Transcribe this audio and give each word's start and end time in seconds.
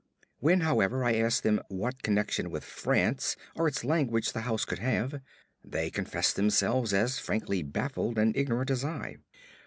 When, 0.39 0.61
however, 0.61 1.03
I 1.05 1.13
asked 1.13 1.43
them 1.43 1.61
what 1.67 2.01
connection 2.01 2.49
with 2.49 2.63
France 2.63 3.35
or 3.55 3.67
its 3.67 3.83
language 3.83 4.33
the 4.33 4.41
house 4.41 4.65
could 4.65 4.79
have, 4.79 5.21
they 5.63 5.91
confessed 5.91 6.35
themselves 6.35 6.91
as 6.91 7.19
frankly 7.19 7.61
baffled 7.61 8.17
and 8.17 8.35
ignorant 8.35 8.71
as 8.71 8.83
I. 8.83 9.17